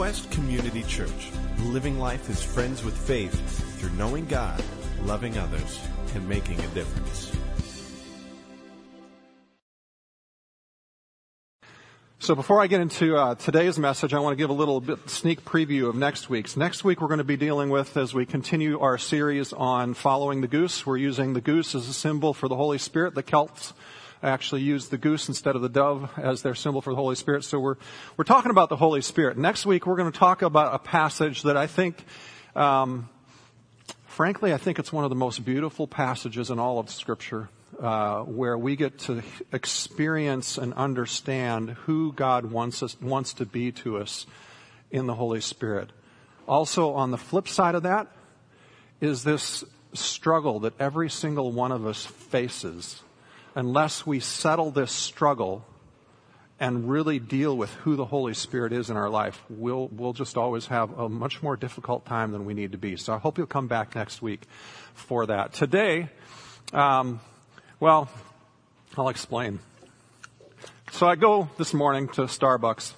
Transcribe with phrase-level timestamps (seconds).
[0.00, 1.28] Quest Community Church,
[1.64, 3.34] living life as friends with faith
[3.78, 4.64] through knowing God,
[5.04, 5.78] loving others,
[6.14, 7.30] and making a difference.
[12.18, 15.10] So before I get into uh, today's message, I want to give a little bit
[15.10, 16.56] sneak preview of next week's.
[16.56, 20.40] Next week we're going to be dealing with, as we continue our series on following
[20.40, 23.14] the goose, we're using the goose as a symbol for the Holy Spirit.
[23.14, 23.74] The Celts
[24.22, 27.44] actually use the goose instead of the dove as their symbol for the Holy Spirit.
[27.44, 27.76] So we're,
[28.16, 29.38] we're talking about the Holy Spirit.
[29.38, 32.04] Next week we're going to talk about a passage that I think,
[32.54, 33.08] um,
[34.06, 37.48] frankly, I think it's one of the most beautiful passages in all of Scripture
[37.80, 39.22] uh, where we get to
[39.52, 44.26] experience and understand who God wants us wants to be to us
[44.90, 45.90] in the Holy Spirit.
[46.46, 48.08] Also, on the flip side of that
[49.00, 49.64] is this
[49.94, 53.02] struggle that every single one of us faces.
[53.54, 55.64] Unless we settle this struggle
[56.60, 60.36] and really deal with who the Holy Spirit is in our life, we'll, we'll just
[60.36, 62.96] always have a much more difficult time than we need to be.
[62.96, 64.42] So I hope you'll come back next week
[64.94, 65.52] for that.
[65.52, 66.10] Today,
[66.72, 67.20] um,
[67.80, 68.08] well,
[68.96, 69.58] I'll explain.
[70.92, 72.92] So I go this morning to Starbucks,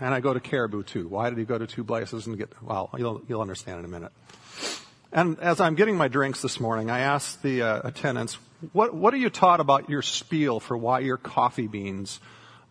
[0.00, 1.08] and I go to Caribou too.
[1.08, 2.50] Why did he go to two places and get?
[2.60, 4.12] Well, you'll you'll understand in a minute.
[5.12, 8.36] And as I'm getting my drinks this morning, I asked the uh, attendants,
[8.72, 12.20] "What what are you taught about your spiel for why your coffee beans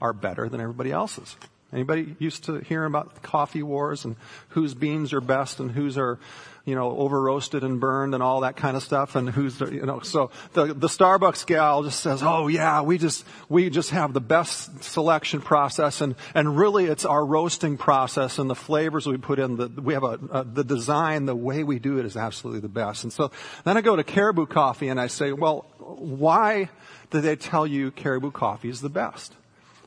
[0.02, 1.36] are better than everybody else's?"
[1.74, 4.16] Anybody used to hearing about coffee wars and
[4.50, 6.20] whose beans are best and whose are,
[6.66, 9.86] you know, over roasted and burned and all that kind of stuff and who's, you
[9.86, 14.14] know, so the, the Starbucks gal just says, oh yeah, we just, we just have
[14.14, 19.18] the best selection process and, and really it's our roasting process and the flavors we
[19.18, 22.16] put in, the, we have a, a, the design, the way we do it is
[22.16, 23.04] absolutely the best.
[23.04, 23.32] And so
[23.64, 26.70] then I go to Caribou Coffee and I say, well, why
[27.10, 29.34] do they tell you Caribou Coffee is the best?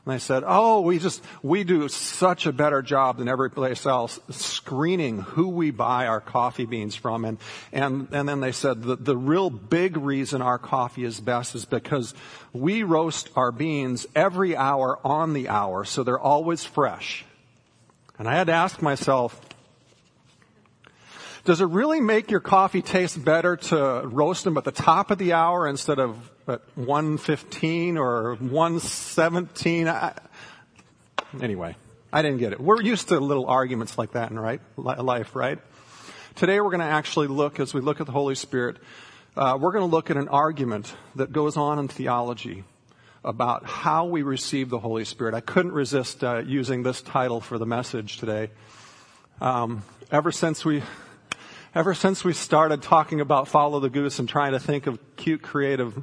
[0.07, 3.85] And I said, oh, we just, we do such a better job than every place
[3.85, 7.25] else screening who we buy our coffee beans from.
[7.25, 7.37] And,
[7.73, 11.65] and, and then they said the, the real big reason our coffee is best is
[11.65, 12.13] because
[12.53, 17.25] we roast our beans every hour on the hour, so they're always fresh.
[18.17, 19.37] And I had to ask myself,
[21.43, 25.17] does it really make your coffee taste better to roast them at the top of
[25.17, 29.87] the hour instead of at 115 or 117.
[29.87, 30.13] I,
[31.41, 31.75] anyway,
[32.11, 32.61] I didn't get it.
[32.61, 35.59] We're used to little arguments like that in right life, right?
[36.35, 38.77] Today we're going to actually look, as we look at the Holy Spirit,
[39.35, 42.63] uh, we're going to look at an argument that goes on in theology
[43.25, 45.33] about how we receive the Holy Spirit.
[45.33, 48.51] I couldn't resist uh, using this title for the message today.
[49.41, 50.81] Um, ever since we
[51.75, 55.41] ever since we started talking about follow the goose and trying to think of cute,
[55.41, 56.01] creative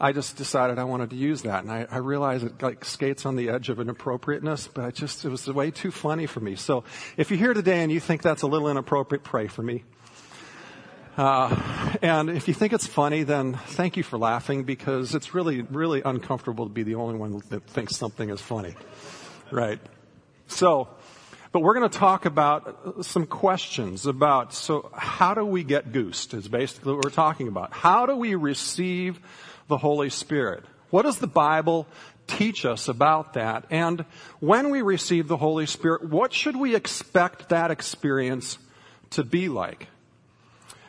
[0.00, 1.64] I just decided I wanted to use that.
[1.64, 5.24] And I, I realized it like skates on the edge of inappropriateness, but I just,
[5.24, 6.54] it was way too funny for me.
[6.54, 6.84] So
[7.16, 9.82] if you're here today and you think that's a little inappropriate, pray for me.
[11.16, 15.62] Uh, and if you think it's funny, then thank you for laughing because it's really,
[15.62, 18.76] really uncomfortable to be the only one that thinks something is funny.
[19.50, 19.80] Right.
[20.46, 20.86] So,
[21.50, 26.34] but we're going to talk about some questions about, so how do we get goosed
[26.34, 27.72] is basically what we're talking about.
[27.72, 29.18] How do we receive
[29.68, 30.64] the Holy Spirit.
[30.90, 31.86] What does the Bible
[32.26, 33.66] teach us about that?
[33.70, 34.04] And
[34.40, 38.58] when we receive the Holy Spirit, what should we expect that experience
[39.10, 39.88] to be like?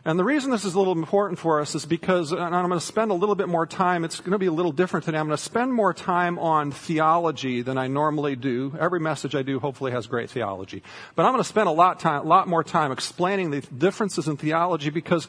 [0.06, 2.80] And the reason this is a little important for us is because, and I'm going
[2.80, 5.18] to spend a little bit more time, it's going to be a little different today.
[5.18, 8.76] I'm going to spend more time on theology than I normally do.
[8.80, 10.84] Every message I do hopefully has great theology.
[11.16, 14.30] But I'm going to spend a lot, time, a lot more time explaining the differences
[14.30, 15.28] in theology because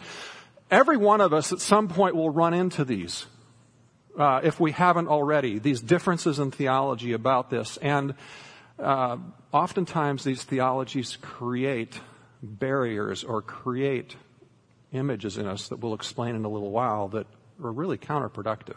[0.71, 3.27] every one of us at some point will run into these
[4.19, 7.77] uh, if we haven't already, these differences in theology about this.
[7.79, 8.15] And
[8.79, 9.19] uh,
[9.53, 12.01] oftentimes these theologies create
[12.43, 14.17] barriers or create
[14.93, 17.27] images in us that we'll explain in a little while that
[17.63, 18.77] are really counterproductive.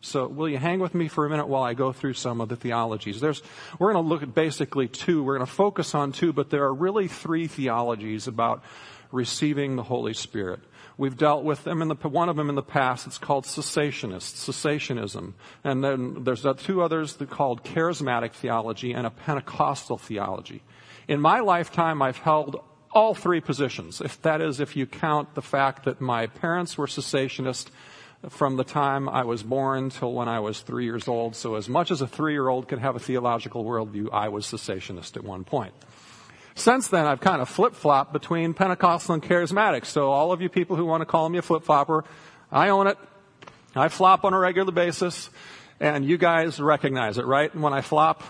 [0.00, 2.50] So will you hang with me for a minute while I go through some of
[2.50, 3.20] the theologies?
[3.20, 3.42] There's,
[3.78, 5.22] we're going to look at basically two.
[5.22, 8.62] We're going to focus on two, but there are really three theologies about
[9.12, 10.60] receiving the Holy Spirit.
[10.96, 13.06] We've dealt with them in the, one of them in the past.
[13.06, 15.32] It's called cessationist, cessationism.
[15.64, 20.62] And then there's two others called charismatic theology and a Pentecostal theology.
[21.08, 22.62] In my lifetime, I've held
[22.92, 24.00] all three positions.
[24.00, 27.70] If that is, if you count the fact that my parents were cessationist
[28.30, 31.36] from the time I was born till when I was three years old.
[31.36, 35.24] So as much as a three-year-old could have a theological worldview, I was cessationist at
[35.24, 35.74] one point.
[36.54, 39.84] Since then, I've kind of flip-flopped between Pentecostal and charismatic.
[39.84, 42.04] So all of you people who want to call me a flip-flopper,
[42.52, 42.96] I own it.
[43.74, 45.30] I flop on a regular basis,
[45.80, 47.52] and you guys recognize it, right?
[47.52, 48.22] And when I flop?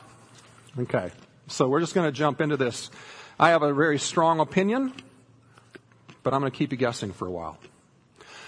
[0.79, 1.11] Okay.
[1.49, 2.91] So we're just going to jump into this.
[3.39, 4.95] I have a very strong opinion,
[6.23, 7.59] but I'm going to keep you guessing for a while.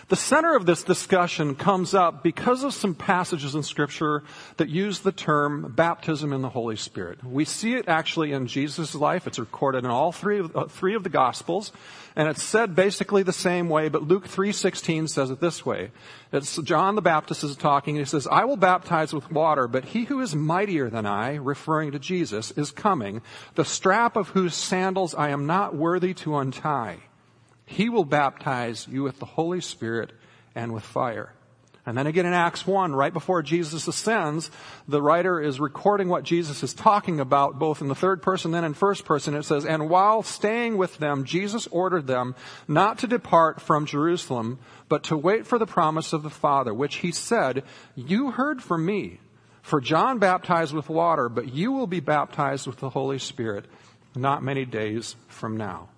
[0.08, 4.22] The center of this discussion comes up because of some passages in scripture
[4.56, 7.24] that use the term baptism in the Holy Spirit.
[7.24, 9.26] We see it actually in Jesus' life.
[9.26, 11.72] It's recorded in all three of, uh, three of the gospels.
[12.14, 15.90] And it's said basically the same way, but Luke 3.16 says it this way.
[16.30, 19.86] It's John the Baptist is talking and he says, I will baptize with water, but
[19.86, 23.22] he who is mightier than I, referring to Jesus, is coming,
[23.56, 27.00] the strap of whose sandals I am not worthy to untie.
[27.66, 30.12] He will baptize you with the Holy Spirit
[30.54, 31.32] and with fire.
[31.84, 34.50] And then again in Acts 1, right before Jesus ascends,
[34.88, 38.66] the writer is recording what Jesus is talking about, both in the third person and
[38.66, 39.36] in first person.
[39.36, 42.34] It says, And while staying with them, Jesus ordered them
[42.66, 44.58] not to depart from Jerusalem,
[44.88, 47.62] but to wait for the promise of the Father, which he said,
[47.94, 49.20] You heard from me.
[49.62, 53.64] For John baptized with water, but you will be baptized with the Holy Spirit
[54.16, 55.88] not many days from now.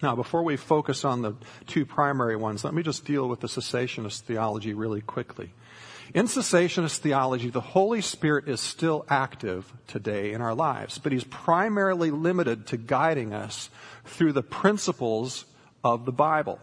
[0.00, 1.34] Now, before we focus on the
[1.66, 5.52] two primary ones, let me just deal with the cessationist theology really quickly.
[6.14, 11.24] In cessationist theology, the Holy Spirit is still active today in our lives, but He's
[11.24, 13.70] primarily limited to guiding us
[14.04, 15.44] through the principles
[15.82, 16.60] of the Bible.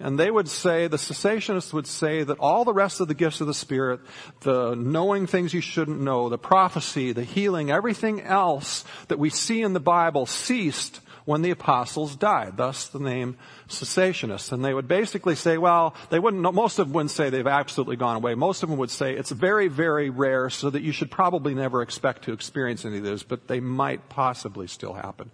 [0.00, 3.40] And they would say, the cessationists would say that all the rest of the gifts
[3.40, 4.00] of the Spirit,
[4.40, 9.62] the knowing things you shouldn't know, the prophecy, the healing, everything else that we see
[9.62, 12.56] in the Bible ceased when the apostles died.
[12.56, 13.36] Thus the name
[13.68, 14.52] cessationists.
[14.52, 17.96] And they would basically say, well, they wouldn't, most of them wouldn't say they've absolutely
[17.96, 18.34] gone away.
[18.34, 21.82] Most of them would say it's very, very rare so that you should probably never
[21.82, 25.30] expect to experience any of this, but they might possibly still happen.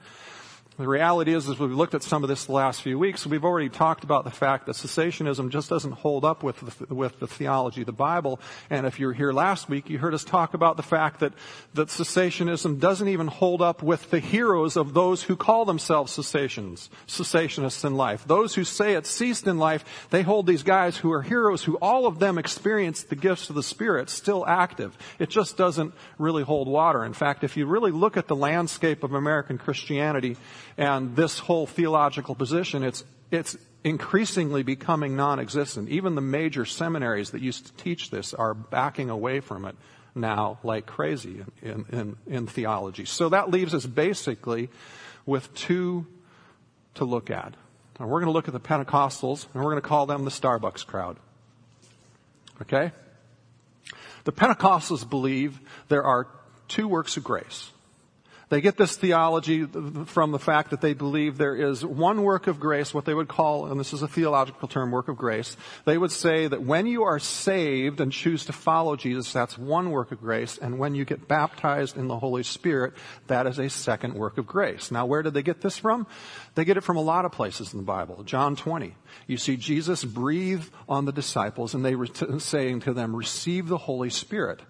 [0.81, 3.45] The reality is, as we've looked at some of this the last few weeks, we've
[3.45, 7.27] already talked about the fact that cessationism just doesn't hold up with the, with the
[7.27, 8.41] theology of the Bible.
[8.71, 11.35] And if you were here last week, you heard us talk about the fact that,
[11.75, 16.89] that cessationism doesn't even hold up with the heroes of those who call themselves cessations,
[17.07, 18.25] cessationists in life.
[18.27, 21.77] Those who say it ceased in life, they hold these guys who are heroes who
[21.83, 24.97] all of them experienced the gifts of the Spirit still active.
[25.19, 27.05] It just doesn't really hold water.
[27.05, 30.39] In fact, if you really look at the landscape of American Christianity,
[30.81, 33.55] and this whole theological position, it's, it's
[33.85, 35.91] increasingly becoming non-existent.
[35.91, 39.77] Even the major seminaries that used to teach this are backing away from it
[40.15, 43.05] now like crazy in, in, in theology.
[43.05, 44.71] So that leaves us basically
[45.27, 46.07] with two
[46.95, 47.55] to look at.
[47.99, 50.31] And we're going to look at the Pentecostals and we're going to call them the
[50.31, 51.19] Starbucks crowd.
[52.63, 52.93] Okay?
[54.25, 56.27] The Pentecostals believe there are
[56.69, 57.71] two works of grace.
[58.51, 59.65] They get this theology
[60.07, 63.29] from the fact that they believe there is one work of grace, what they would
[63.29, 65.57] call, and this is a theological term, work of grace.
[65.85, 69.93] They would say that when you are saved and choose to follow Jesus, that's one
[69.93, 72.95] work of grace, and when you get baptized in the Holy Spirit,
[73.29, 74.91] that is a second work of grace.
[74.91, 76.09] Now, where did they get this from?
[76.57, 78.25] They get it from a lot of places in the Bible.
[78.25, 78.97] John 20.
[79.29, 83.69] You see Jesus breathe on the disciples and they were t- saying to them, receive
[83.69, 84.61] the Holy Spirit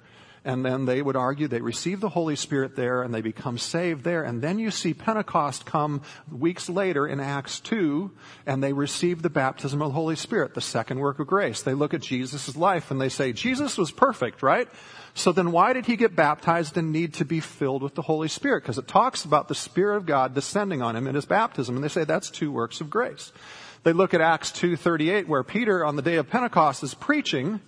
[0.44, 4.04] and then they would argue they receive the Holy Spirit there and they become saved
[4.04, 4.22] there.
[4.22, 6.00] And then you see Pentecost come
[6.30, 8.10] weeks later in Acts 2
[8.46, 11.62] and they receive the baptism of the Holy Spirit, the second work of grace.
[11.62, 14.68] They look at Jesus' life and they say, Jesus was perfect, right?
[15.12, 18.28] So then why did he get baptized and need to be filled with the Holy
[18.28, 18.62] Spirit?
[18.62, 21.84] Because it talks about the Spirit of God descending on him in his baptism and
[21.84, 23.32] they say that's two works of grace.
[23.82, 27.60] They look at Acts 2.38 where Peter on the day of Pentecost is preaching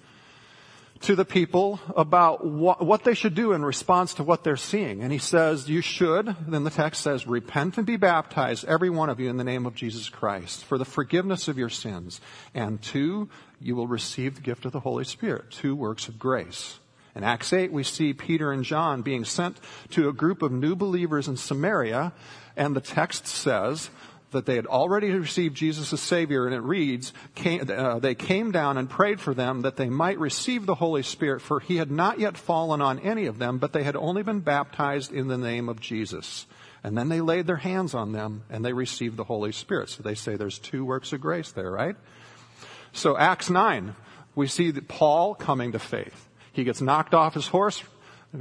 [1.02, 5.02] to the people about what, what, they should do in response to what they're seeing.
[5.02, 9.10] And he says, you should, then the text says, repent and be baptized, every one
[9.10, 12.20] of you, in the name of Jesus Christ, for the forgiveness of your sins.
[12.54, 13.28] And two,
[13.60, 16.78] you will receive the gift of the Holy Spirit, two works of grace.
[17.14, 19.58] In Acts 8, we see Peter and John being sent
[19.90, 22.12] to a group of new believers in Samaria,
[22.56, 23.90] and the text says,
[24.32, 28.50] that they had already received Jesus as Savior, and it reads, came, uh, they came
[28.50, 31.90] down and prayed for them that they might receive the Holy Spirit, for he had
[31.90, 35.38] not yet fallen on any of them, but they had only been baptized in the
[35.38, 36.46] name of Jesus.
[36.84, 39.88] And then they laid their hands on them and they received the Holy Spirit.
[39.88, 41.96] So they say there's two works of grace there, right?
[42.92, 43.94] So Acts 9,
[44.34, 46.28] we see Paul coming to faith.
[46.52, 47.82] He gets knocked off his horse,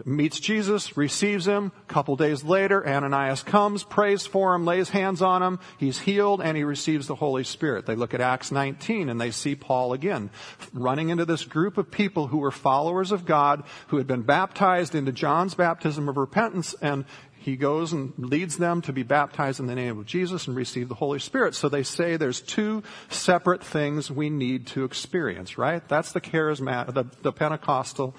[0.06, 1.72] meets Jesus, receives him.
[1.90, 5.60] A couple days later, Ananias comes, prays for him, lays hands on him.
[5.78, 7.86] He's healed and he receives the Holy Spirit.
[7.86, 10.30] They look at Acts 19 and they see Paul again
[10.74, 14.96] running into this group of people who were followers of God, who had been baptized
[14.96, 17.06] into John's baptism of repentance and
[17.42, 20.90] he goes and leads them to be baptized in the name of Jesus and receive
[20.90, 21.56] the Holy Spirit.
[21.56, 25.86] So they say there's two separate things we need to experience, right?
[25.88, 28.16] That's the charismatic, the, the Pentecostal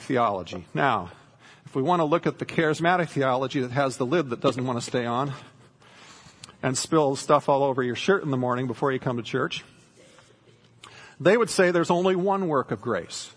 [0.00, 0.66] theology.
[0.74, 1.10] Now,
[1.70, 4.66] If we want to look at the charismatic theology that has the lid that doesn't
[4.66, 5.32] want to stay on
[6.64, 9.64] and spills stuff all over your shirt in the morning before you come to church,
[11.20, 13.30] they would say there's only one work of grace.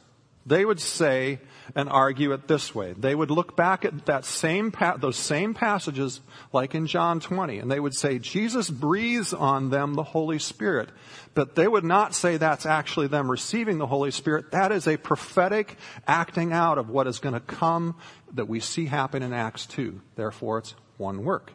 [0.45, 1.39] They would say
[1.75, 2.93] and argue it this way.
[2.93, 6.19] They would look back at that same pa- those same passages
[6.51, 10.89] like in John 20 and they would say Jesus breathes on them the Holy Spirit.
[11.33, 14.51] But they would not say that's actually them receiving the Holy Spirit.
[14.51, 17.95] That is a prophetic acting out of what is going to come
[18.33, 20.01] that we see happen in Acts 2.
[20.15, 21.53] Therefore it's one work.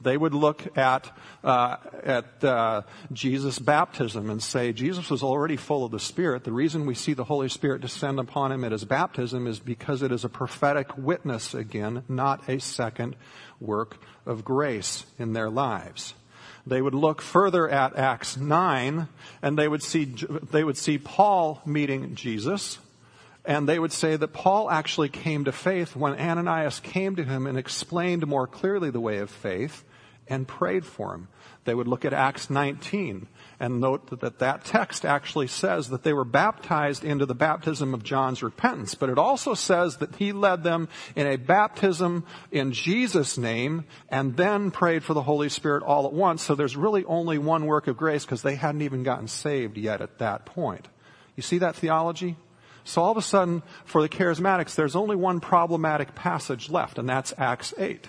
[0.00, 1.10] They would look at
[1.42, 6.44] uh, at uh, Jesus' baptism and say Jesus was already full of the Spirit.
[6.44, 10.02] The reason we see the Holy Spirit descend upon him at his baptism is because
[10.02, 13.16] it is a prophetic witness again, not a second
[13.60, 16.14] work of grace in their lives.
[16.66, 19.08] They would look further at Acts 9
[19.40, 22.78] and they would see, they would see Paul meeting Jesus
[23.44, 27.46] and they would say that Paul actually came to faith when Ananias came to him
[27.46, 29.84] and explained more clearly the way of faith
[30.28, 31.28] and prayed for him.
[31.64, 33.26] They would look at Acts 19
[33.58, 38.04] and note that that text actually says that they were baptized into the baptism of
[38.04, 43.36] John's repentance, but it also says that he led them in a baptism in Jesus'
[43.36, 46.42] name and then prayed for the Holy Spirit all at once.
[46.42, 50.00] So there's really only one work of grace because they hadn't even gotten saved yet
[50.00, 50.88] at that point.
[51.34, 52.36] You see that theology?
[52.84, 57.08] So all of a sudden, for the charismatics, there's only one problematic passage left, and
[57.08, 58.08] that's Acts 8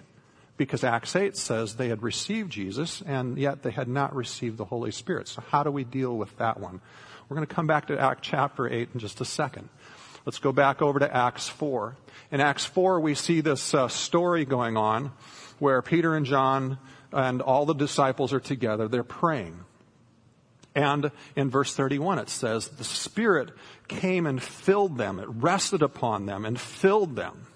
[0.57, 4.65] because Acts 8 says they had received Jesus and yet they had not received the
[4.65, 5.27] Holy Spirit.
[5.27, 6.81] So how do we deal with that one?
[7.29, 9.69] We're going to come back to Act chapter 8 in just a second.
[10.25, 11.95] Let's go back over to Acts 4.
[12.31, 15.11] In Acts 4, we see this uh, story going on
[15.59, 16.79] where Peter and John
[17.11, 18.87] and all the disciples are together.
[18.87, 19.59] They're praying.
[20.75, 23.49] And in verse 31, it says, the Spirit
[23.87, 25.19] came and filled them.
[25.19, 27.47] It rested upon them and filled them.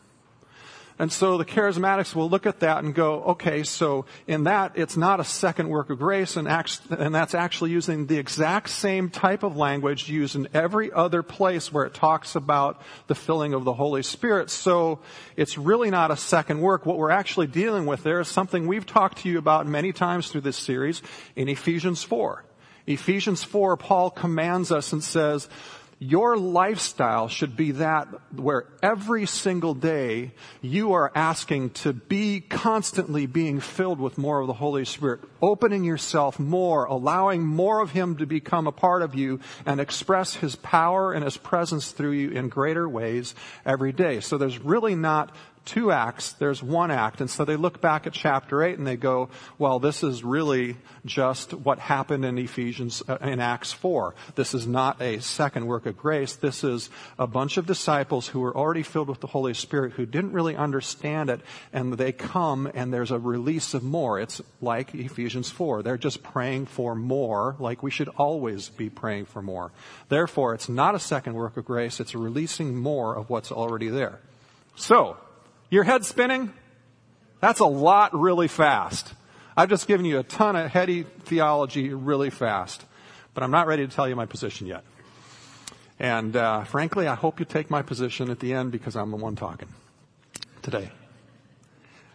[0.99, 4.97] And so the charismatics will look at that and go, okay, so in that, it's
[4.97, 6.47] not a second work of grace, and,
[6.89, 11.71] and that's actually using the exact same type of language used in every other place
[11.71, 14.49] where it talks about the filling of the Holy Spirit.
[14.49, 14.99] So
[15.35, 16.85] it's really not a second work.
[16.85, 20.29] What we're actually dealing with there is something we've talked to you about many times
[20.29, 21.01] through this series
[21.35, 22.45] in Ephesians 4.
[22.87, 25.47] Ephesians 4, Paul commands us and says,
[26.03, 33.27] your lifestyle should be that where every single day you are asking to be constantly
[33.27, 38.17] being filled with more of the Holy Spirit, opening yourself more, allowing more of Him
[38.17, 42.31] to become a part of you and express His power and His presence through you
[42.31, 44.21] in greater ways every day.
[44.21, 47.21] So there's really not two acts, there's one act.
[47.21, 50.77] And so they look back at chapter 8 and they go, well, this is really
[51.05, 54.15] just what happened in Ephesians, uh, in Acts 4.
[54.35, 56.35] This is not a second work of grace.
[56.35, 56.89] This is
[57.19, 60.55] a bunch of disciples who were already filled with the Holy Spirit who didn't really
[60.55, 61.41] understand it
[61.71, 64.19] and they come and there's a release of more.
[64.19, 65.83] It's like Ephesians 4.
[65.83, 69.71] They're just praying for more, like we should always be praying for more.
[70.09, 71.99] Therefore, it's not a second work of grace.
[71.99, 74.19] It's releasing more of what's already there.
[74.75, 75.17] So,
[75.71, 76.53] your head spinning?
[77.39, 79.11] That's a lot really fast.
[79.57, 82.85] I've just given you a ton of heady theology really fast,
[83.33, 84.83] but I'm not ready to tell you my position yet.
[85.97, 89.17] And uh, frankly, I hope you take my position at the end because I'm the
[89.17, 89.69] one talking
[90.61, 90.91] today.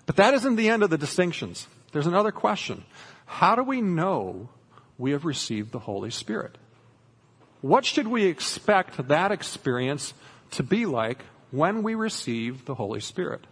[0.05, 1.67] But that isn't the end of the distinctions.
[1.93, 2.85] There's another question.
[3.25, 4.51] How do we know
[4.99, 6.59] we have received the Holy Spirit?
[7.63, 10.15] What should we expect that experience
[10.53, 13.47] to be like when we receive the Holy Spirit.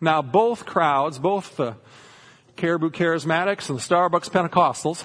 [0.00, 1.76] Now, both crowds, both the
[2.56, 5.04] Caribou Charismatics and the Starbucks Pentecostals,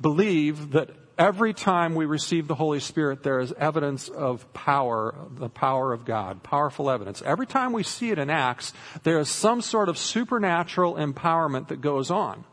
[0.00, 5.48] believe that every time we receive the Holy Spirit, there is evidence of power, the
[5.48, 7.22] power of God, powerful evidence.
[7.22, 11.80] Every time we see it in Acts, there is some sort of supernatural empowerment that
[11.80, 12.44] goes on.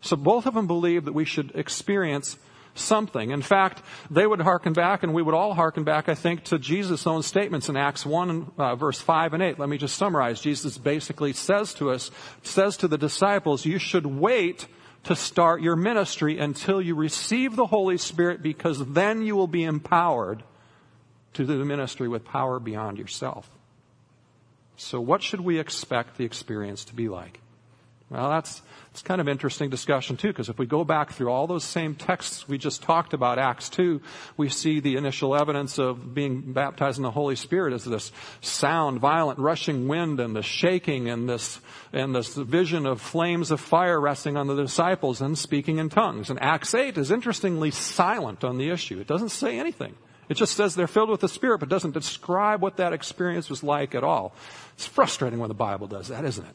[0.00, 2.36] So both of them believe that we should experience
[2.74, 3.30] something.
[3.30, 6.58] In fact, they would hearken back, and we would all hearken back, I think, to
[6.58, 9.58] Jesus' own statements in Acts 1, uh, verse 5 and 8.
[9.58, 10.40] Let me just summarize.
[10.40, 12.10] Jesus basically says to us,
[12.42, 14.66] says to the disciples, you should wait
[15.04, 19.64] to start your ministry until you receive the Holy Spirit because then you will be
[19.64, 20.44] empowered
[21.34, 23.50] to do the ministry with power beyond yourself.
[24.76, 27.40] So what should we expect the experience to be like?
[28.12, 31.46] Well, that's, it's kind of interesting discussion too, because if we go back through all
[31.46, 34.02] those same texts we just talked about, Acts 2,
[34.36, 39.00] we see the initial evidence of being baptized in the Holy Spirit as this sound,
[39.00, 41.58] violent, rushing wind and the shaking and this,
[41.94, 46.28] and this vision of flames of fire resting on the disciples and speaking in tongues.
[46.28, 49.00] And Acts 8 is interestingly silent on the issue.
[49.00, 49.94] It doesn't say anything.
[50.28, 53.62] It just says they're filled with the Spirit, but doesn't describe what that experience was
[53.62, 54.34] like at all.
[54.74, 56.54] It's frustrating when the Bible does that, isn't it?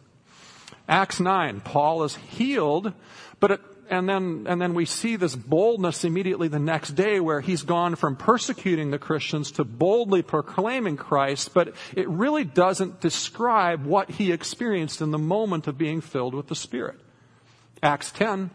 [0.87, 2.93] Acts 9, Paul is healed,
[3.39, 7.41] but it, and then, and then we see this boldness immediately the next day where
[7.41, 13.85] he's gone from persecuting the Christians to boldly proclaiming Christ, but it really doesn't describe
[13.85, 16.99] what he experienced in the moment of being filled with the Spirit.
[17.81, 18.49] Acts 10,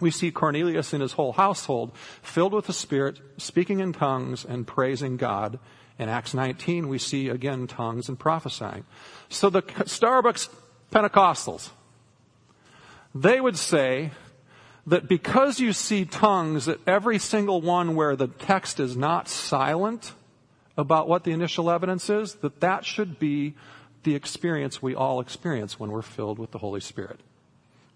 [0.00, 1.92] we see Cornelius and his whole household
[2.22, 5.58] filled with the Spirit, speaking in tongues and praising God.
[5.98, 8.84] In Acts 19, we see again tongues and prophesying.
[9.28, 10.48] So the Starbucks
[10.94, 11.70] Pentecostals,
[13.14, 14.12] they would say
[14.86, 20.12] that because you see tongues at every single one where the text is not silent
[20.76, 23.54] about what the initial evidence is, that that should be
[24.04, 27.18] the experience we all experience when we're filled with the Holy Spirit.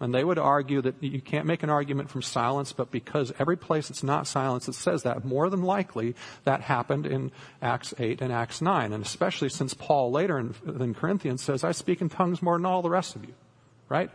[0.01, 3.57] And they would argue that you can't make an argument from silence, but because every
[3.57, 6.15] place it's not silence, it says that more than likely
[6.45, 8.93] that happened in Acts 8 and Acts 9.
[8.93, 12.67] And especially since Paul later in, in Corinthians says, I speak in tongues more than
[12.67, 13.35] all the rest of you.
[13.89, 14.11] Right?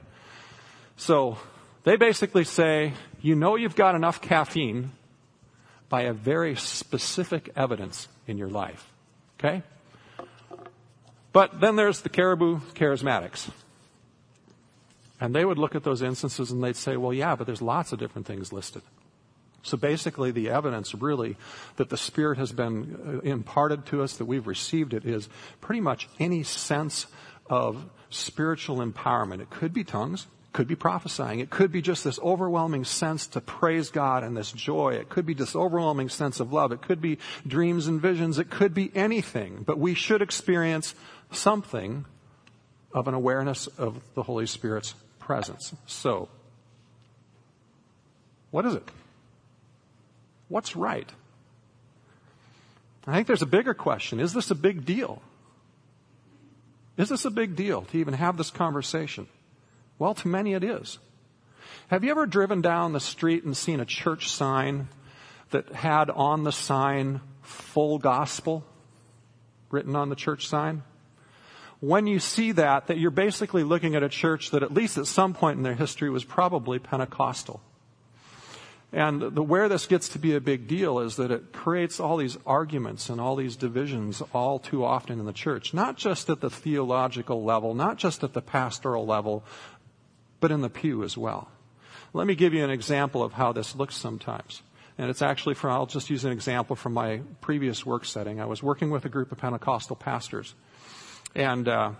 [0.96, 1.38] So
[1.84, 4.92] they basically say, you know you've got enough caffeine
[5.90, 8.90] by a very specific evidence in your life.
[9.38, 9.64] Okay?
[11.34, 13.50] But then there's the caribou charismatics.
[15.24, 17.94] And they would look at those instances and they'd say, well, yeah, but there's lots
[17.94, 18.82] of different things listed.
[19.62, 21.38] So basically, the evidence really
[21.78, 25.30] that the Spirit has been uh, imparted to us, that we've received it, is
[25.62, 27.08] pretty much any sense
[27.50, 29.40] of spiritual empowerment.
[29.40, 31.40] It could be tongues, could be prophesying.
[31.40, 34.96] It could be just this overwhelming sense to praise God and this joy.
[34.96, 36.74] It could be this overwhelming sense of love.
[36.74, 38.40] It could be dreams and visions.
[38.40, 39.64] It could be anything.
[39.66, 40.94] But we should experience
[41.32, 42.04] something
[42.92, 45.74] of an awareness of the Holy Spirit's presence.
[45.86, 46.30] So,
[48.52, 48.88] what is it?
[50.50, 51.10] What's right?
[53.08, 54.20] I think there's a bigger question.
[54.20, 55.22] Is this a big deal?
[56.98, 59.28] Is this a big deal to even have this conversation?
[59.98, 61.00] Well, to many it is.
[61.88, 64.88] Have you ever driven down the street and seen a church sign
[65.50, 68.64] that had on the sign full gospel
[69.70, 70.84] written on the church sign?
[71.84, 75.06] When you see that, that you're basically looking at a church that at least at
[75.06, 77.60] some point in their history was probably Pentecostal.
[78.94, 82.16] And the, where this gets to be a big deal is that it creates all
[82.16, 85.74] these arguments and all these divisions all too often in the church.
[85.74, 89.44] Not just at the theological level, not just at the pastoral level,
[90.40, 91.50] but in the pew as well.
[92.14, 94.62] Let me give you an example of how this looks sometimes.
[94.98, 98.40] And it's actually from, I'll just use an example from my previous work setting.
[98.40, 100.56] I was working with a group of Pentecostal pastors.
[101.36, 101.92] And, uh,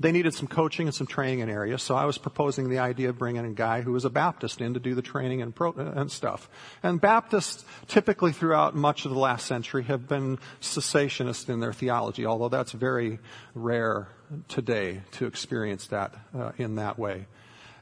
[0.00, 3.08] they needed some coaching and some training in areas, so I was proposing the idea
[3.08, 5.72] of bringing a guy who was a Baptist in to do the training and, pro-
[5.72, 6.48] and stuff.
[6.82, 12.26] And Baptists, typically throughout much of the last century, have been cessationist in their theology,
[12.26, 13.18] although that's very
[13.54, 14.08] rare
[14.46, 17.26] today to experience that uh, in that way.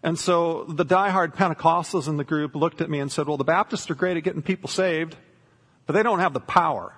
[0.03, 3.45] And so the diehard Pentecostals in the group looked at me and said, well, the
[3.45, 5.17] Baptists are great at getting people saved,
[5.85, 6.95] but they don't have the power.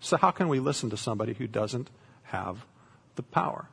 [0.00, 1.88] So how can we listen to somebody who doesn't
[2.24, 2.64] have
[3.16, 3.68] the power?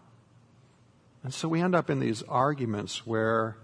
[1.23, 3.56] And so we end up in these arguments where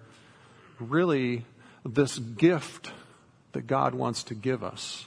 [0.79, 1.45] really
[1.83, 2.91] this gift
[3.53, 5.05] that God wants to give us,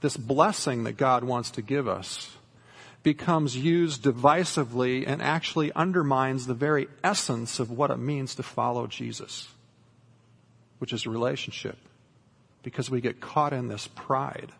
[0.00, 2.36] this blessing that God wants to give us,
[3.02, 8.86] becomes used divisively and actually undermines the very essence of what it means to follow
[8.86, 9.48] Jesus,
[10.78, 11.78] which is a relationship.
[12.62, 14.50] Because we get caught in this pride.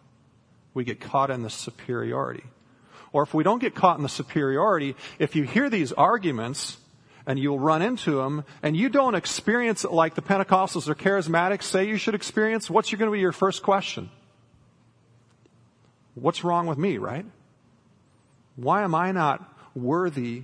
[0.74, 2.44] We get caught in this superiority.
[3.16, 6.76] Or if we don't get caught in the superiority, if you hear these arguments,
[7.26, 11.62] and you'll run into them, and you don't experience it like the Pentecostals or charismatics
[11.62, 14.10] say you should experience, what's going to be your first question?
[16.14, 17.24] What's wrong with me, right?
[18.56, 20.42] Why am I not worthy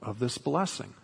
[0.00, 0.94] of this blessing?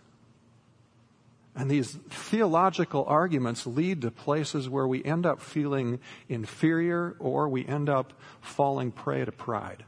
[1.56, 7.66] And these theological arguments lead to places where we end up feeling inferior or we
[7.66, 9.82] end up falling prey to pride.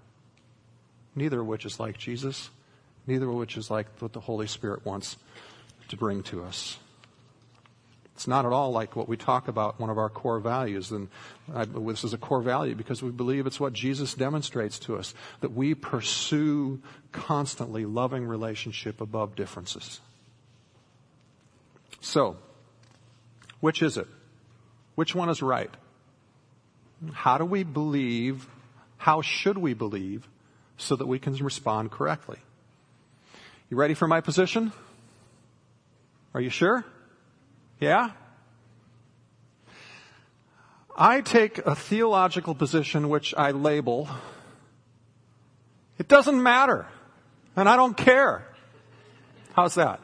[1.17, 2.51] Neither of which is like Jesus,
[3.07, 5.17] neither of which is like what the Holy Spirit wants
[5.89, 6.79] to bring to us.
[8.15, 10.91] It's not at all like what we talk about, one of our core values.
[10.91, 11.09] And
[11.55, 15.15] I, this is a core value because we believe it's what Jesus demonstrates to us
[15.41, 16.81] that we pursue
[17.13, 20.01] constantly loving relationship above differences.
[22.01, 22.37] So,
[23.61, 24.07] which is it?
[24.95, 25.71] Which one is right?
[27.13, 28.49] How do we believe?
[28.97, 30.27] How should we believe
[30.77, 32.39] so that we can respond correctly?
[33.69, 34.73] You ready for my position?
[36.35, 36.85] Are you sure?
[37.81, 38.11] Yeah?
[40.97, 44.09] I take a theological position which I label,
[45.99, 46.87] it doesn't matter,
[47.55, 48.47] and I don't care.
[49.55, 50.01] How's that?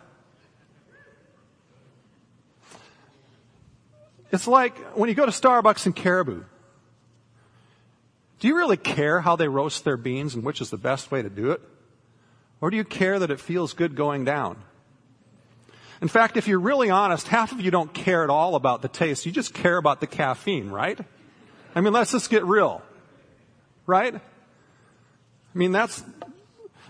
[4.32, 6.44] It's like when you go to Starbucks in Caribou.
[8.42, 11.22] Do you really care how they roast their beans and which is the best way
[11.22, 11.60] to do it?
[12.60, 14.56] Or do you care that it feels good going down?
[16.00, 18.88] In fact, if you're really honest, half of you don't care at all about the
[18.88, 19.26] taste.
[19.26, 20.98] You just care about the caffeine, right?
[21.76, 22.82] I mean, let's just get real.
[23.86, 24.12] Right?
[24.12, 24.20] I
[25.54, 26.02] mean, that's,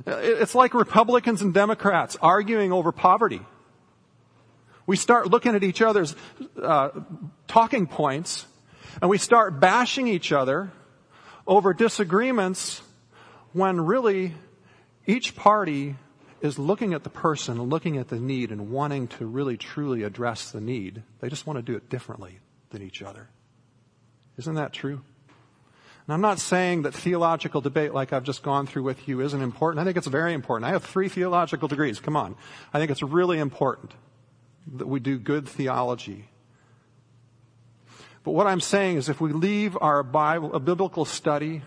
[0.06, 3.42] it's like Republicans and Democrats arguing over poverty.
[4.86, 6.16] We start looking at each other's
[6.62, 6.88] uh,
[7.46, 8.46] talking points
[9.02, 10.72] and we start bashing each other
[11.46, 12.83] over disagreements
[13.52, 14.35] when really
[15.07, 15.96] each party
[16.40, 20.50] is looking at the person looking at the need and wanting to really truly address
[20.50, 21.02] the need.
[21.20, 23.28] They just want to do it differently than each other.
[24.37, 25.02] Isn't that true?
[26.07, 29.40] And I'm not saying that theological debate like I've just gone through with you isn't
[29.40, 29.81] important.
[29.81, 30.68] I think it's very important.
[30.68, 32.00] I have three theological degrees.
[32.00, 32.35] Come on.
[32.74, 33.92] I think it's really important
[34.74, 36.28] that we do good theology.
[38.24, 41.62] But what I'm saying is if we leave our Bible, a biblical study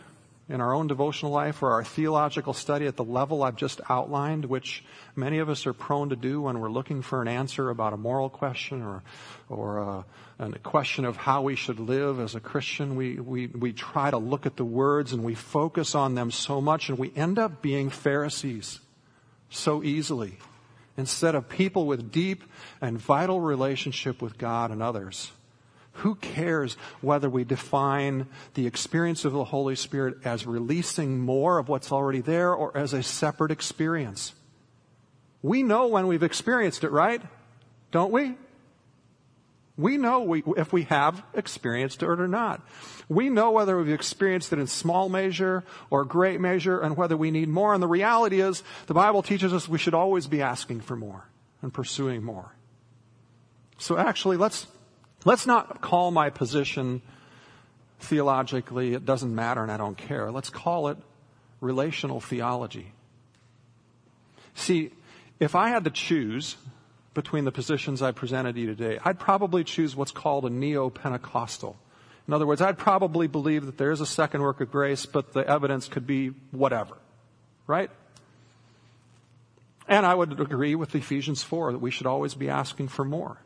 [0.47, 4.45] in our own devotional life or our theological study at the level I've just outlined,
[4.45, 4.83] which
[5.15, 7.97] many of us are prone to do when we're looking for an answer about a
[7.97, 9.01] moral question or,
[9.49, 10.03] or uh,
[10.39, 12.95] a, a question of how we should live as a Christian.
[12.95, 16.61] We, we, we try to look at the words and we focus on them so
[16.61, 18.79] much and we end up being Pharisees
[19.49, 20.37] so easily
[20.95, 22.43] instead of people with deep
[22.81, 25.31] and vital relationship with God and others.
[25.99, 31.69] Who cares whether we define the experience of the Holy Spirit as releasing more of
[31.69, 34.33] what's already there or as a separate experience?
[35.41, 37.21] We know when we've experienced it, right?
[37.91, 38.35] Don't we?
[39.77, 42.61] We know we, if we have experienced it or not.
[43.07, 47.31] We know whether we've experienced it in small measure or great measure and whether we
[47.31, 47.73] need more.
[47.73, 51.27] And the reality is, the Bible teaches us we should always be asking for more
[51.61, 52.55] and pursuing more.
[53.77, 54.67] So actually, let's
[55.25, 57.01] Let's not call my position
[57.99, 60.31] theologically, it doesn't matter and I don't care.
[60.31, 60.97] Let's call it
[61.61, 62.91] relational theology.
[64.53, 64.91] See,
[65.39, 66.55] if I had to choose
[67.13, 70.89] between the positions I presented to you today, I'd probably choose what's called a neo
[70.89, 71.75] Pentecostal.
[72.27, 75.33] In other words, I'd probably believe that there is a second work of grace, but
[75.33, 76.95] the evidence could be whatever.
[77.67, 77.89] Right?
[79.87, 83.37] And I would agree with Ephesians 4 that we should always be asking for more.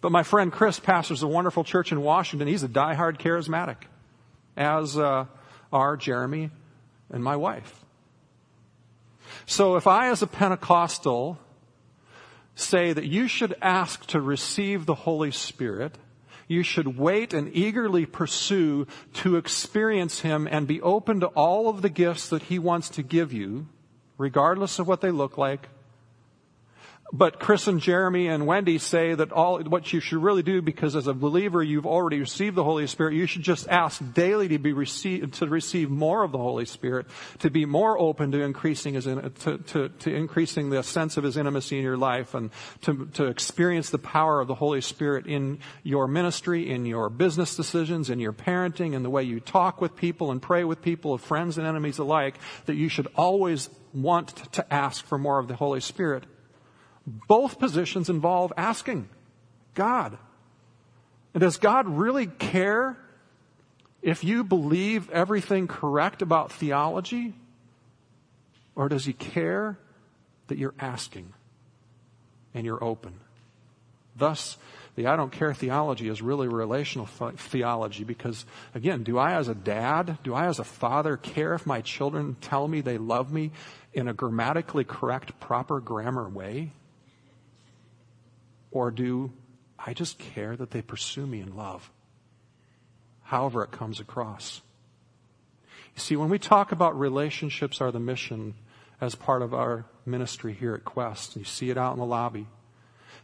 [0.00, 2.48] But my friend Chris pastors a wonderful church in Washington.
[2.48, 3.76] He's a diehard charismatic,
[4.56, 5.26] as uh,
[5.72, 6.50] are Jeremy
[7.10, 7.84] and my wife.
[9.46, 11.38] So if I, as a Pentecostal,
[12.54, 15.96] say that you should ask to receive the Holy Spirit,
[16.46, 21.82] you should wait and eagerly pursue to experience Him and be open to all of
[21.82, 23.68] the gifts that He wants to give you,
[24.16, 25.68] regardless of what they look like,
[27.12, 30.94] but Chris and Jeremy and Wendy say that all, what you should really do, because
[30.94, 34.58] as a believer you've already received the Holy Spirit, you should just ask daily to
[34.58, 37.06] be received, to receive more of the Holy Spirit,
[37.38, 41.38] to be more open to increasing his, to, to, to increasing the sense of his
[41.38, 42.50] intimacy in your life and
[42.82, 47.56] to, to experience the power of the Holy Spirit in your ministry, in your business
[47.56, 51.14] decisions, in your parenting, in the way you talk with people and pray with people,
[51.14, 55.48] of friends and enemies alike, that you should always want to ask for more of
[55.48, 56.24] the Holy Spirit
[57.08, 59.08] both positions involve asking
[59.74, 60.18] God.
[61.34, 62.96] And does God really care
[64.02, 67.34] if you believe everything correct about theology?
[68.74, 69.78] Or does he care
[70.46, 71.32] that you're asking
[72.54, 73.14] and you're open?
[74.16, 74.56] Thus,
[74.98, 78.44] the I don't care theology is really relational theology because,
[78.74, 82.36] again, do I as a dad, do I as a father care if my children
[82.40, 83.52] tell me they love me
[83.92, 86.72] in a grammatically correct, proper grammar way?
[88.70, 89.32] Or do
[89.78, 91.90] I just care that they pursue me in love?
[93.22, 94.60] However it comes across.
[95.94, 98.54] You see, when we talk about relationships are the mission
[99.00, 102.46] as part of our ministry here at Quest, you see it out in the lobby.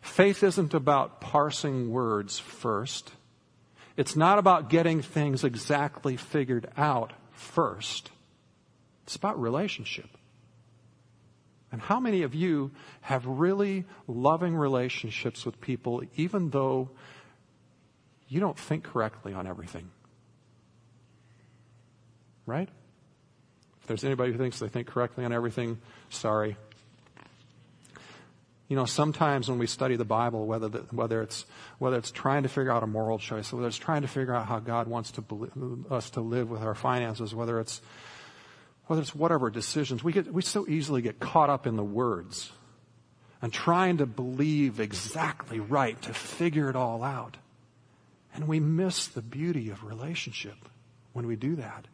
[0.00, 3.12] Faith isn't about parsing words first.
[3.96, 8.10] It's not about getting things exactly figured out first.
[9.04, 10.08] It's about relationship.
[11.74, 16.90] And how many of you have really loving relationships with people even though
[18.28, 19.90] you don't think correctly on everything?
[22.46, 22.68] Right?
[23.80, 26.56] If there's anybody who thinks they think correctly on everything, sorry.
[28.68, 31.44] You know, sometimes when we study the Bible, whether, the, whether, it's,
[31.80, 34.46] whether it's trying to figure out a moral choice, whether it's trying to figure out
[34.46, 37.82] how God wants to us to live with our finances, whether it's,
[38.86, 42.52] whether it's whatever decisions, we, get, we so easily get caught up in the words
[43.40, 47.36] and trying to believe exactly right to figure it all out.
[48.34, 50.56] And we miss the beauty of relationship
[51.12, 51.86] when we do that.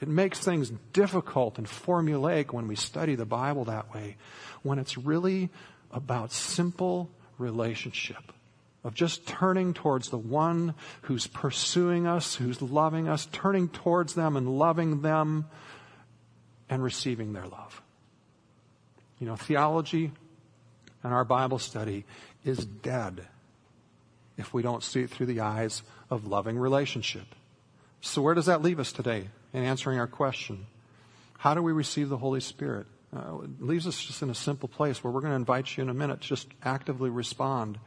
[0.00, 4.16] It makes things difficult and formulaic when we study the Bible that way,
[4.62, 5.50] when it's really
[5.92, 8.32] about simple relationship
[8.82, 14.36] of just turning towards the one who's pursuing us, who's loving us, turning towards them
[14.36, 15.46] and loving them
[16.68, 17.82] and receiving their love.
[19.18, 20.12] You know, theology
[21.02, 22.04] and our Bible study
[22.44, 23.26] is dead
[24.36, 27.26] if we don't see it through the eyes of loving relationship.
[28.00, 30.66] So where does that leave us today in answering our question?
[31.38, 32.86] How do we receive the Holy Spirit?
[33.14, 35.82] Uh, it leaves us just in a simple place where we're going to invite you
[35.82, 37.78] in a minute to just actively respond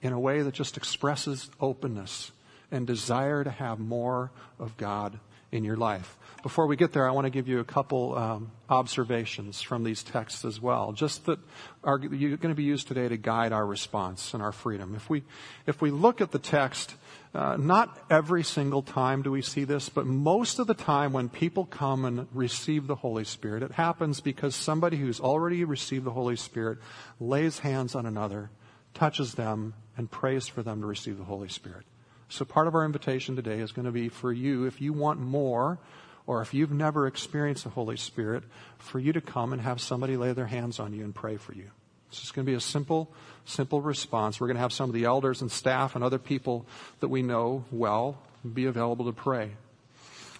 [0.00, 2.32] in a way that just expresses openness
[2.70, 5.18] and desire to have more of God
[5.54, 6.18] in your life.
[6.42, 10.02] Before we get there, I want to give you a couple um, observations from these
[10.02, 11.38] texts as well, just that
[11.82, 14.94] are going to be used today to guide our response and our freedom.
[14.94, 15.22] If we,
[15.66, 16.96] if we look at the text,
[17.34, 21.28] uh, not every single time do we see this, but most of the time when
[21.30, 26.10] people come and receive the Holy Spirit, it happens because somebody who's already received the
[26.10, 26.78] Holy Spirit
[27.20, 28.50] lays hands on another,
[28.92, 31.86] touches them, and prays for them to receive the Holy Spirit.
[32.28, 35.20] So part of our invitation today is going to be for you, if you want
[35.20, 35.78] more,
[36.26, 38.44] or if you've never experienced the Holy Spirit,
[38.78, 41.52] for you to come and have somebody lay their hands on you and pray for
[41.52, 41.70] you.
[42.08, 43.12] It's just going to be a simple,
[43.44, 44.40] simple response.
[44.40, 46.66] We're going to have some of the elders and staff and other people
[47.00, 48.18] that we know well
[48.52, 49.50] be available to pray.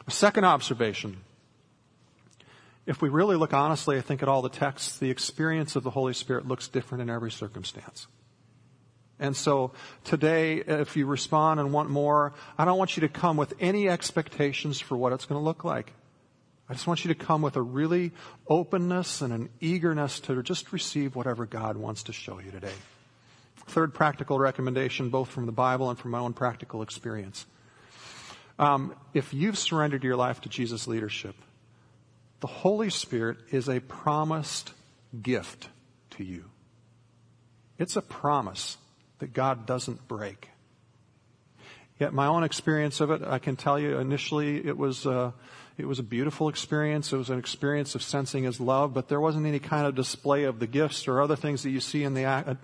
[0.07, 1.19] A second observation.
[2.87, 5.91] If we really look honestly, I think at all the texts, the experience of the
[5.91, 8.07] Holy Spirit looks different in every circumstance.
[9.19, 9.73] And so
[10.03, 13.89] today, if you respond and want more, I don't want you to come with any
[13.89, 15.93] expectations for what it's going to look like.
[16.69, 18.13] I just want you to come with a really
[18.49, 22.73] openness and an eagerness to just receive whatever God wants to show you today.
[23.67, 27.47] Third practical recommendation, both from the Bible and from my own practical experience.
[28.59, 31.35] Um, if you've surrendered your life to Jesus' leadership,
[32.41, 34.73] the Holy Spirit is a promised
[35.21, 35.69] gift
[36.11, 36.45] to you.
[37.79, 38.77] It's a promise
[39.19, 40.51] that God doesn't break.
[41.99, 45.31] Yet my own experience of it, I can tell you initially it was, uh,
[45.79, 47.13] it was a beautiful experience.
[47.13, 50.43] It was an experience of sensing His love, but there wasn't any kind of display
[50.45, 52.55] of the gifts or other things that you see in the uh,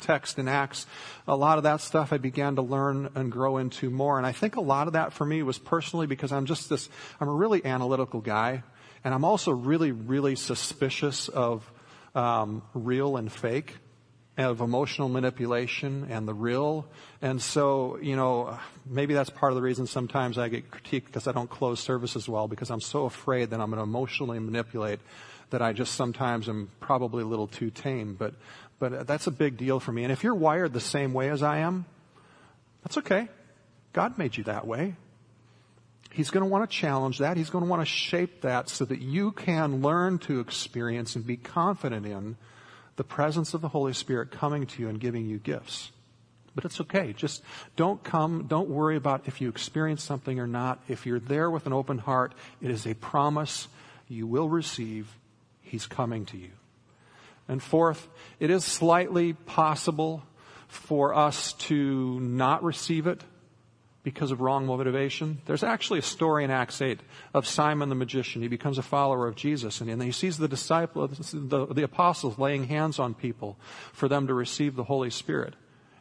[0.00, 0.86] text in Acts.
[1.26, 4.18] A lot of that stuff I began to learn and grow into more.
[4.18, 6.88] And I think a lot of that for me was personally because I'm just this,
[7.20, 8.62] I'm a really analytical guy.
[9.02, 11.70] And I'm also really, really suspicious of
[12.14, 13.76] um, real and fake
[14.44, 16.86] of emotional manipulation and the real.
[17.22, 21.26] And so, you know, maybe that's part of the reason sometimes I get critiqued because
[21.26, 25.00] I don't close services well because I'm so afraid that I'm going to emotionally manipulate
[25.50, 28.14] that I just sometimes am probably a little too tame.
[28.14, 28.34] But,
[28.78, 30.02] but uh, that's a big deal for me.
[30.02, 31.86] And if you're wired the same way as I am,
[32.82, 33.28] that's okay.
[33.92, 34.96] God made you that way.
[36.12, 37.36] He's going to want to challenge that.
[37.36, 41.26] He's going to want to shape that so that you can learn to experience and
[41.26, 42.36] be confident in
[42.96, 45.92] the presence of the Holy Spirit coming to you and giving you gifts.
[46.54, 47.12] But it's okay.
[47.12, 47.42] Just
[47.76, 50.82] don't come, don't worry about if you experience something or not.
[50.88, 53.68] If you're there with an open heart, it is a promise
[54.08, 55.14] you will receive.
[55.60, 56.50] He's coming to you.
[57.46, 58.08] And fourth,
[58.40, 60.22] it is slightly possible
[60.66, 63.22] for us to not receive it
[64.06, 65.38] because of wrong motivation.
[65.46, 67.00] There's actually a story in Acts 8
[67.34, 68.40] of Simon the magician.
[68.40, 72.68] He becomes a follower of Jesus and, he sees the disciples, the, the apostles laying
[72.68, 73.56] hands on people
[73.92, 75.54] for them to receive the Holy Spirit.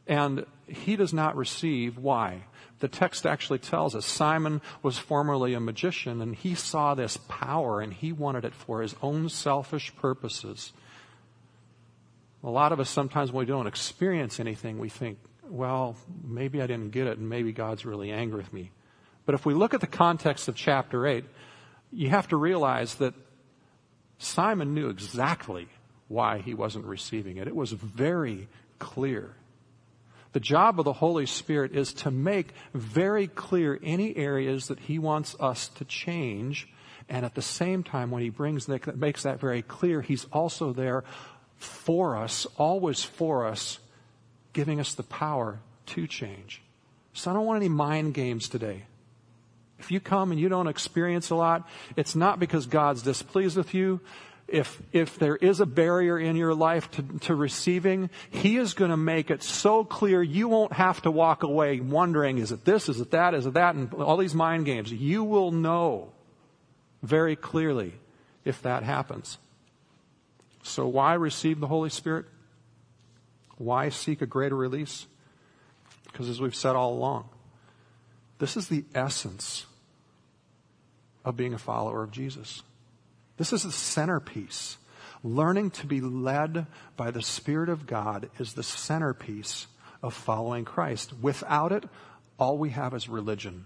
[0.06, 1.98] And he does not receive.
[1.98, 2.44] Why?
[2.78, 7.82] The text actually tells us Simon was formerly a magician and he saw this power
[7.82, 10.74] and he wanted it for his own selfish purposes.
[12.44, 15.18] A lot of us sometimes when we don't experience anything, we think,
[15.50, 18.72] well, maybe I didn't get it and maybe God's really angry with me.
[19.26, 21.26] But if we look at the context of chapter 8,
[21.92, 23.14] you have to realize that
[24.18, 25.68] Simon knew exactly
[26.08, 27.48] why he wasn't receiving it.
[27.48, 28.48] It was very
[28.80, 29.34] clear.
[30.34, 35.00] The job of the Holy Spirit is to make very clear any areas that he
[35.00, 36.68] wants us to change.
[37.08, 40.74] And at the same time, when he brings that, makes that very clear, he's also
[40.74, 41.04] there
[41.58, 43.80] for us, always for us,
[44.56, 46.64] giving us the power to change.
[47.14, 48.86] So I don't want any mind games today.
[49.78, 53.76] If you come and you don't experience a lot, it's not because God's displeased with
[53.76, 54.00] you.
[54.48, 58.92] if, if there is a barrier in your life to, to receiving, He is going
[58.92, 62.88] to make it so clear you won't have to walk away wondering, is it this,
[62.88, 64.92] is it that, is it that, and all these mind games.
[64.92, 66.12] You will know
[67.02, 67.94] very clearly
[68.44, 69.38] if that happens.
[70.64, 72.26] So why receive the Holy Spirit?
[73.58, 75.06] Why seek a greater release?
[76.04, 77.30] Because as we've said all along,
[78.40, 79.66] this is the essence
[81.24, 82.64] of being a follower of Jesus.
[83.38, 84.78] This is the centerpiece.
[85.24, 89.68] Learning to be led by the Spirit of God is the centerpiece
[90.04, 91.14] of following Christ.
[91.22, 91.86] Without it,
[92.38, 93.66] all we have is religion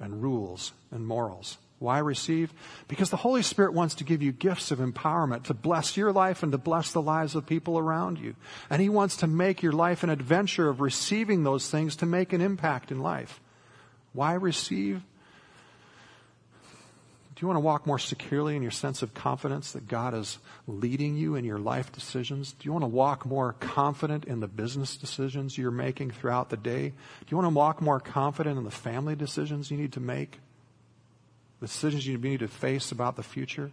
[0.00, 1.58] and rules and morals.
[1.78, 2.54] Why receive?
[2.88, 6.42] Because the Holy Spirit wants to give you gifts of empowerment to bless your life
[6.42, 8.34] and to bless the lives of people around you.
[8.70, 12.32] And He wants to make your life an adventure of receiving those things to make
[12.32, 13.40] an impact in life.
[14.14, 15.02] Why receive?
[17.36, 20.38] Do you want to walk more securely in your sense of confidence that God is
[20.66, 22.52] leading you in your life decisions?
[22.52, 26.56] Do you want to walk more confident in the business decisions you're making throughout the
[26.56, 26.88] day?
[26.88, 30.38] Do you want to walk more confident in the family decisions you need to make?
[31.60, 33.70] The decisions you need to face about the future?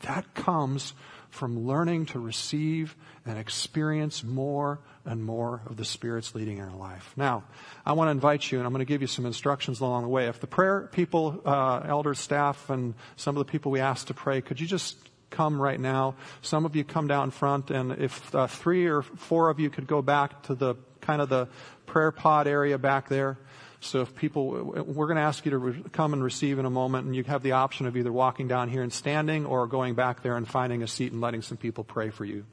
[0.00, 0.94] That comes
[1.30, 6.76] from learning to receive and experience more and more of the Spirit's leading in our
[6.76, 7.12] life.
[7.16, 7.44] Now,
[7.84, 10.08] I want to invite you, and I'm going to give you some instructions along the
[10.08, 10.26] way.
[10.28, 14.14] If the prayer people, uh, elders, staff, and some of the people we asked to
[14.14, 14.96] pray, could you just
[15.30, 16.14] come right now?
[16.40, 19.86] Some of you come down front, and if uh, three or four of you could
[19.86, 21.48] go back to the kind of the
[21.86, 23.38] prayer pod area back there.
[23.80, 24.50] So if people,
[24.86, 27.22] we're going to ask you to re- come and receive in a moment, and you
[27.24, 30.48] have the option of either walking down here and standing or going back there and
[30.48, 32.44] finding a seat and letting some people pray for you.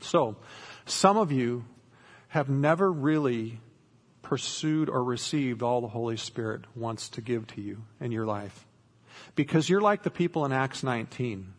[0.00, 0.36] So,
[0.86, 1.64] some of you
[2.28, 3.60] have never really
[4.22, 8.66] pursued or received all the Holy Spirit wants to give to you in your life.
[9.34, 11.52] Because you're like the people in Acts 19.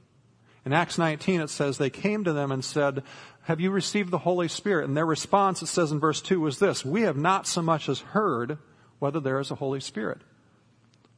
[0.65, 3.03] In Acts 19 it says they came to them and said,
[3.43, 4.85] have you received the Holy Spirit?
[4.85, 7.89] And their response, it says in verse 2, was this We have not so much
[7.89, 8.57] as heard
[8.99, 10.21] whether there is a Holy Spirit.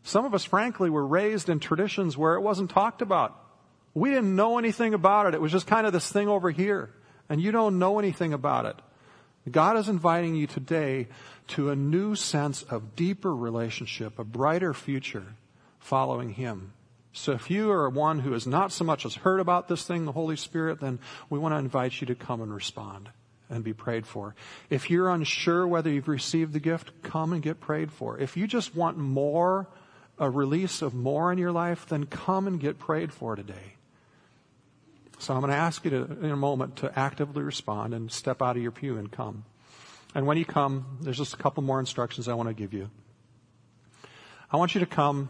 [0.03, 3.39] Some of us, frankly, were raised in traditions where it wasn't talked about.
[3.93, 5.33] We didn't know anything about it.
[5.33, 6.91] It was just kind of this thing over here.
[7.29, 8.75] And you don't know anything about it.
[9.49, 11.07] God is inviting you today
[11.49, 15.35] to a new sense of deeper relationship, a brighter future
[15.79, 16.73] following Him.
[17.17, 20.03] So if you are one who has not so much as heard about this thing,
[20.03, 20.99] the Holy Spirit, then
[21.29, 23.09] we want to invite you to come and respond
[23.49, 24.35] and be prayed for.
[24.69, 28.19] If you're unsure whether you've received the gift, come and get prayed for.
[28.19, 29.67] If you just want more,
[30.19, 33.75] a release of more in your life, then come and get prayed for today.
[35.17, 38.41] So I'm going to ask you to, in a moment to actively respond and step
[38.41, 39.45] out of your pew and come.
[40.13, 42.89] And when you come, there's just a couple more instructions I want to give you.
[44.51, 45.29] I want you to come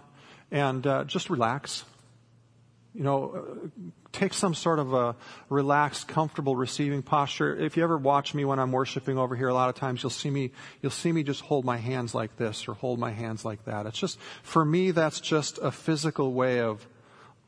[0.52, 1.84] and uh, just relax.
[2.94, 3.68] You know, uh,
[4.14, 5.16] take some sort of a
[5.50, 7.56] relaxed, comfortable receiving posture.
[7.56, 10.10] If you ever watch me when I'm worshiping over here, a lot of times you'll
[10.10, 13.44] see me, you'll see me just hold my hands like this or hold my hands
[13.44, 13.86] like that.
[13.86, 16.88] It's just, for me, that's just a physical way of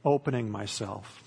[0.04, 1.24] opening myself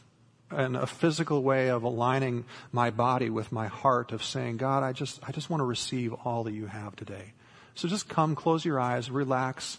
[0.51, 4.93] and a physical way of aligning my body with my heart of saying, God, I
[4.93, 7.33] just, I just want to receive all that you have today.
[7.75, 9.79] So just come, close your eyes, relax,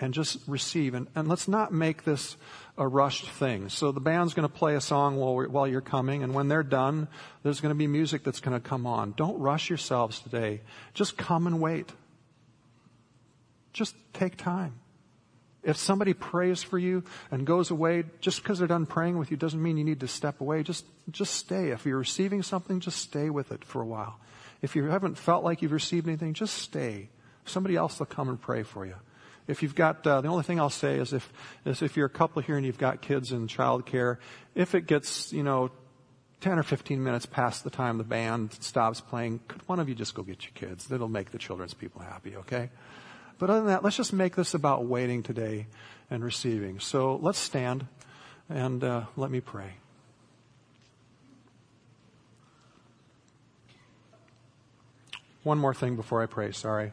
[0.00, 0.94] and just receive.
[0.94, 2.36] And, and let's not make this
[2.76, 3.68] a rushed thing.
[3.68, 6.62] So the band's going to play a song while, while you're coming, and when they're
[6.62, 7.08] done,
[7.42, 9.14] there's going to be music that's going to come on.
[9.16, 10.62] Don't rush yourselves today.
[10.92, 11.92] Just come and wait.
[13.72, 14.80] Just take time.
[15.62, 19.36] If somebody prays for you and goes away, just because they're done praying with you
[19.36, 20.62] doesn't mean you need to step away.
[20.62, 21.70] Just, just stay.
[21.70, 24.18] If you're receiving something, just stay with it for a while.
[24.60, 27.08] If you haven't felt like you've received anything, just stay.
[27.46, 28.96] Somebody else will come and pray for you.
[29.46, 31.30] If you've got, uh, the only thing I'll say is if,
[31.66, 34.16] is if you're a couple here and you've got kids in childcare,
[34.54, 35.70] if it gets, you know,
[36.40, 39.94] 10 or 15 minutes past the time the band stops playing, could one of you
[39.94, 40.86] just go get your kids?
[40.86, 42.70] That'll make the children's people happy, okay?
[43.38, 45.66] But other than that, let's just make this about waiting today
[46.10, 46.80] and receiving.
[46.80, 47.86] So let's stand
[48.48, 49.74] and uh, let me pray.
[55.42, 56.92] One more thing before I pray, sorry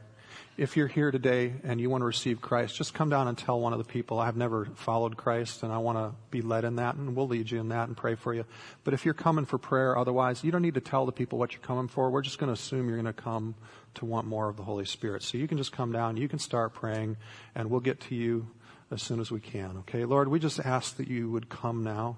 [0.58, 3.60] if you're here today and you want to receive Christ, just come down and tell
[3.60, 6.76] one of the people, I've never followed Christ and I want to be led in
[6.76, 8.46] that and we'll lead you in that and pray for you.
[8.84, 11.54] But if you're coming for prayer otherwise, you don't need to tell the people what
[11.54, 12.10] you're coming for.
[12.10, 13.56] We're just going to assume you're going to come
[13.96, 15.24] to want more of the Holy Spirit.
[15.24, 17.18] So you can just come down, you can start praying
[17.56, 18.48] and we'll get to you
[18.92, 19.78] as soon as we can.
[19.80, 20.04] Okay.
[20.04, 22.18] Lord, we just ask that you would come now.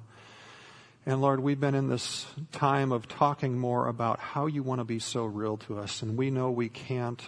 [1.06, 4.86] And Lord, we've been in this time of talking more about how you want to
[4.86, 7.22] be so real to us and we know we can't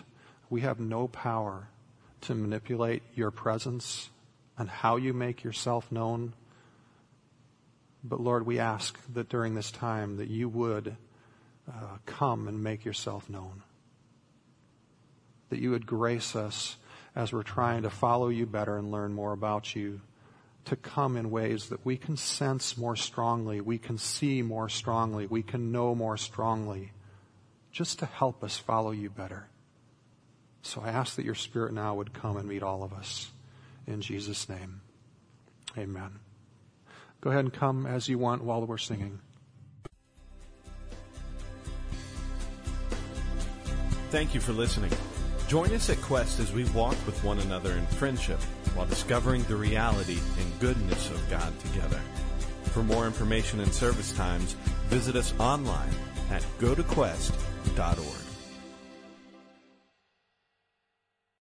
[0.50, 1.68] we have no power
[2.22, 4.10] to manipulate your presence
[4.58, 6.34] and how you make yourself known.
[8.04, 10.96] But Lord, we ask that during this time that you would
[11.68, 13.64] uh, come and make yourself known.
[15.50, 16.78] That you would grace us
[17.16, 20.02] as we're trying to follow you better and learn more about you
[20.66, 25.28] to come in ways that we can sense more strongly, we can see more strongly,
[25.28, 26.92] we can know more strongly,
[27.72, 29.48] just to help us follow you better.
[30.66, 33.30] So I ask that your Spirit now would come and meet all of us.
[33.86, 34.82] In Jesus' name,
[35.78, 36.18] amen.
[37.22, 39.20] Go ahead and come as you want while we're singing.
[44.10, 44.92] Thank you for listening.
[45.48, 48.42] Join us at Quest as we walk with one another in friendship
[48.74, 52.02] while discovering the reality and goodness of God together.
[52.74, 54.54] For more information and service times,
[54.88, 55.94] visit us online
[56.32, 58.25] at gotoquest.org.